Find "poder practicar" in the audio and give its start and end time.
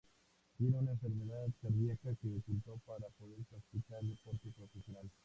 3.19-4.01